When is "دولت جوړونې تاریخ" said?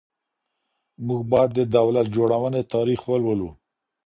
1.77-3.01